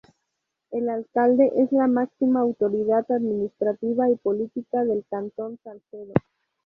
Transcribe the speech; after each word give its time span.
El 0.71 0.89
Alcalde 0.89 1.51
es 1.57 1.71
la 1.71 1.85
máxima 1.85 2.39
autoridad 2.39 3.05
administrativa 3.11 4.09
y 4.09 4.15
política 4.15 4.83
del 4.83 5.05
Cantón 5.07 5.59
Salcedo. 5.63 6.13